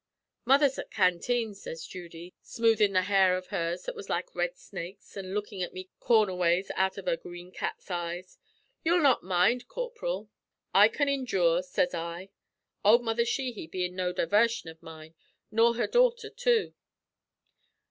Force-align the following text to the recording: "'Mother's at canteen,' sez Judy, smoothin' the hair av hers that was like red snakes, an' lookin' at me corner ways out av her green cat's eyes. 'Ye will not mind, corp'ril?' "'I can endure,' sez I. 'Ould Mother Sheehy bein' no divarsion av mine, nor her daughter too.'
"'Mother's 0.45 0.79
at 0.79 0.89
canteen,' 0.89 1.53
sez 1.53 1.85
Judy, 1.85 2.33
smoothin' 2.41 2.93
the 2.93 3.03
hair 3.03 3.37
av 3.37 3.45
hers 3.49 3.83
that 3.83 3.93
was 3.93 4.09
like 4.09 4.33
red 4.33 4.57
snakes, 4.57 5.15
an' 5.15 5.35
lookin' 5.35 5.61
at 5.61 5.75
me 5.75 5.91
corner 5.99 6.33
ways 6.33 6.71
out 6.73 6.97
av 6.97 7.05
her 7.05 7.15
green 7.15 7.51
cat's 7.51 7.91
eyes. 7.91 8.39
'Ye 8.83 8.93
will 8.93 9.03
not 9.03 9.21
mind, 9.21 9.67
corp'ril?' 9.67 10.27
"'I 10.73 10.87
can 10.87 11.07
endure,' 11.07 11.61
sez 11.61 11.93
I. 11.93 12.29
'Ould 12.83 13.03
Mother 13.03 13.25
Sheehy 13.25 13.67
bein' 13.67 13.95
no 13.95 14.11
divarsion 14.11 14.71
av 14.71 14.81
mine, 14.81 15.13
nor 15.51 15.75
her 15.75 15.85
daughter 15.85 16.31
too.' 16.31 16.73